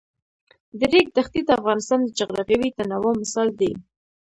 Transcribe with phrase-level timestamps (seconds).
[0.79, 3.71] د ریګ دښتې د افغانستان د جغرافیوي تنوع مثال دی.